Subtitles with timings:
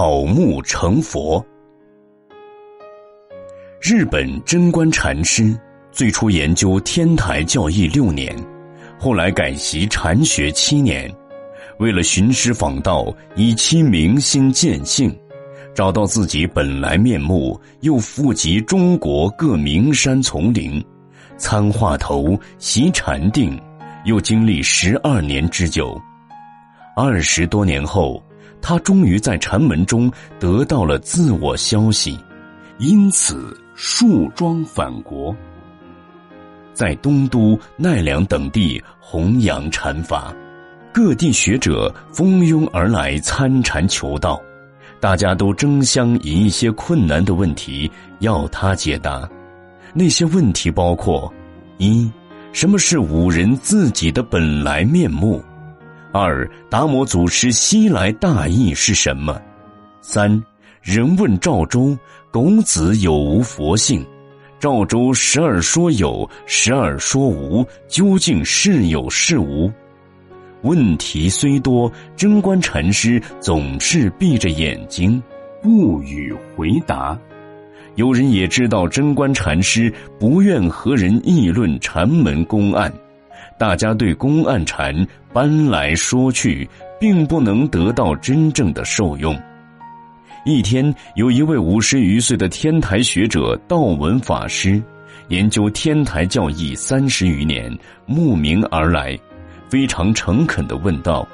[0.00, 1.44] 草木成佛。
[3.82, 5.54] 日本贞观禅师
[5.92, 8.34] 最初研究天台教义六年，
[8.98, 11.14] 后来改习禅学七年，
[11.80, 15.14] 为了寻师访道，以其明心见性，
[15.74, 20.82] 找到自己本来面目，又复集中国各名山丛林，
[21.36, 23.60] 参话头，习禅定，
[24.06, 26.00] 又经历十二年之久。
[26.96, 28.22] 二十多年后，
[28.60, 32.18] 他终于在禅门中得到了自我消息，
[32.78, 35.34] 因此树桩返国，
[36.72, 40.34] 在东都、奈良等地弘扬禅法，
[40.92, 44.40] 各地学者蜂拥而来参禅求道，
[45.00, 49.28] 大家都争相以一些困难的问题要他解答。
[49.92, 51.32] 那些问题包括：
[51.78, 52.10] 一、
[52.52, 55.42] 什么是五人自己的本来面目？
[56.12, 59.40] 二达摩祖师西来大义是什么？
[60.00, 60.42] 三
[60.82, 61.96] 人问赵州
[62.32, 64.04] 狗子有无佛性？
[64.58, 69.70] 赵州时而说有，时而说无，究竟是有是无？
[70.62, 75.22] 问题虽多，贞观禅师总是闭着眼睛
[75.62, 77.16] 不予回答。
[77.94, 82.92] 有人也知道贞观禅师不愿和人议论禅门公案。
[83.60, 86.66] 大家对公案禅搬来说去，
[86.98, 89.38] 并不能得到真正的受用。
[90.46, 94.82] 一天，有一位五十余岁的天台学者道文法师，
[95.28, 97.70] 研究天台教义三十余年，
[98.06, 99.14] 慕名而来，
[99.68, 101.28] 非常诚恳地问道：“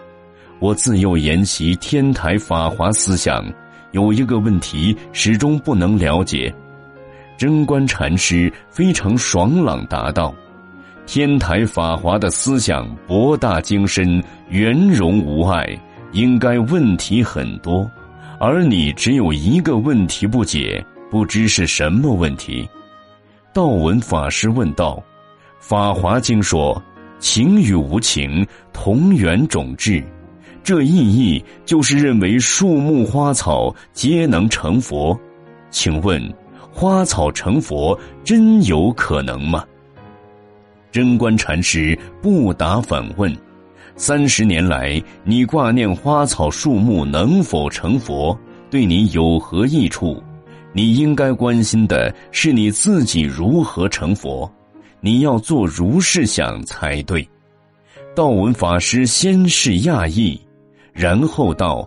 [0.59, 3.47] 我自幼研习天台法华思想，
[3.93, 6.53] 有一个问题始终不能了解。”
[7.39, 10.35] 贞观禅师非常爽朗答道。
[11.07, 15.65] 天台法华的思想博大精深、圆融无碍，
[16.11, 17.89] 应该问题很多，
[18.41, 22.69] 而你只有一个问题不解，不知是什么问题。
[23.53, 25.01] 道文法师问道
[25.61, 26.83] ：“法华经说，
[27.21, 30.03] 情与无情同源种质，
[30.65, 35.19] 这意义就是认为树木花草皆能成佛，
[35.71, 36.21] 请问，
[36.73, 39.65] 花草成佛真有可能吗？”
[40.97, 43.31] 贞观禅师不答反问
[43.97, 48.35] ：“三十年来，你挂念花草树木能否成佛，
[48.71, 50.23] 对你有何益处？
[50.73, 54.51] 你应该关心的是你自己如何成佛。
[55.03, 57.29] 你要做如是想才对。”
[58.17, 60.41] 道文法师先是讶异，
[60.95, 61.87] 然后道：“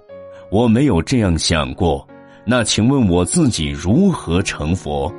[0.53, 2.07] 我没有这样想过。
[2.45, 5.11] 那请问我自己如何成佛？”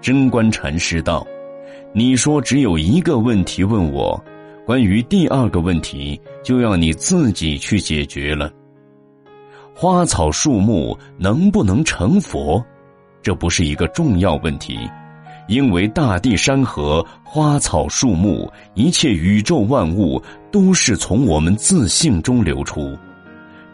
[0.00, 1.26] 贞观禅师道。
[1.92, 4.22] 你说只有一个问题问我，
[4.64, 8.50] 关于第二个问题就要你自己去解决了。
[9.74, 12.64] 花草树木能不能成佛，
[13.22, 14.78] 这不是一个重要问题，
[15.48, 22.96] 因为大地山河、花草树木、一切宇宙万物都是从我们自性中流出，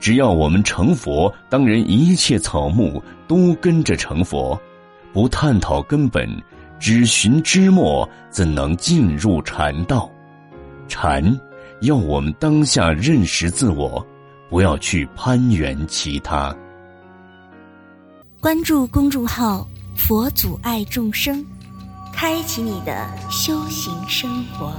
[0.00, 4.60] 只要我们成佛，当然一切草木都跟着成佛，
[5.12, 6.28] 不探讨根本。
[6.82, 10.10] 只寻知末，怎能进入禅道？
[10.88, 11.22] 禅
[11.80, 14.04] 要我们当下认识自我，
[14.50, 16.52] 不要去攀援其他。
[18.40, 21.46] 关注公众号“佛祖爱众生”，
[22.12, 24.72] 开启你的修行生活。